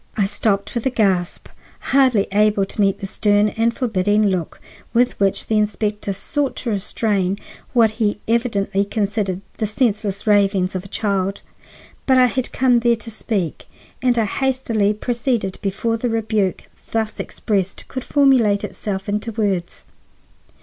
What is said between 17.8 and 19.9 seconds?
could formulate itself into words.